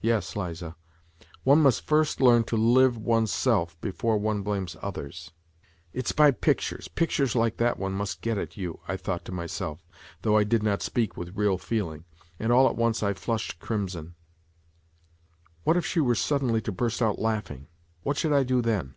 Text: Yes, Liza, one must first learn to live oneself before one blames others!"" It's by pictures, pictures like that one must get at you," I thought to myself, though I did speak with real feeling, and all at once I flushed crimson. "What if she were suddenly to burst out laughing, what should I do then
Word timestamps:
Yes, 0.00 0.34
Liza, 0.34 0.74
one 1.44 1.62
must 1.62 1.86
first 1.86 2.20
learn 2.20 2.42
to 2.46 2.56
live 2.56 2.96
oneself 2.98 3.80
before 3.80 4.18
one 4.18 4.42
blames 4.42 4.76
others!"" 4.82 5.30
It's 5.92 6.10
by 6.10 6.32
pictures, 6.32 6.88
pictures 6.88 7.36
like 7.36 7.58
that 7.58 7.78
one 7.78 7.92
must 7.92 8.20
get 8.20 8.36
at 8.36 8.56
you," 8.56 8.80
I 8.88 8.96
thought 8.96 9.24
to 9.26 9.30
myself, 9.32 9.86
though 10.22 10.36
I 10.36 10.42
did 10.42 10.82
speak 10.82 11.16
with 11.16 11.36
real 11.36 11.56
feeling, 11.56 12.04
and 12.36 12.50
all 12.50 12.68
at 12.68 12.74
once 12.74 13.00
I 13.04 13.14
flushed 13.14 13.60
crimson. 13.60 14.16
"What 15.62 15.76
if 15.76 15.86
she 15.86 16.00
were 16.00 16.16
suddenly 16.16 16.60
to 16.62 16.72
burst 16.72 17.00
out 17.00 17.20
laughing, 17.20 17.68
what 18.02 18.16
should 18.18 18.32
I 18.32 18.42
do 18.42 18.60
then 18.62 18.96